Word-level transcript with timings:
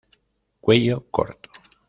Cuello 0.59 1.05
corto. 1.11 1.51